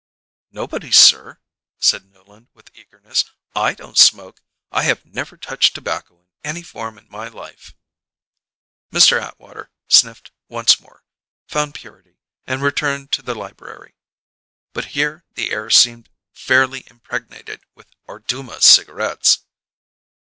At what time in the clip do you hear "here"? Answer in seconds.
14.97-15.23